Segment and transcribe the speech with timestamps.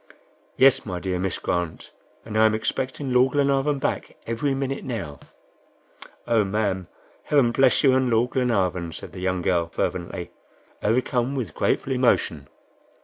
[0.57, 1.91] "Yes, my dear Miss Grant,
[2.25, 5.19] and I am expecting Lord Glenarvan back every minute now."
[6.27, 6.87] "Oh, ma'am!
[7.25, 10.31] Heaven bless you and Lord Glenarvan," said the young girl, fervently,
[10.81, 12.47] overcome with grateful emotion.